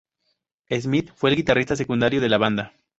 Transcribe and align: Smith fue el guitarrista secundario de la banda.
Smith 0.71 1.11
fue 1.15 1.29
el 1.29 1.35
guitarrista 1.35 1.75
secundario 1.75 2.19
de 2.21 2.29
la 2.29 2.39
banda. 2.39 2.73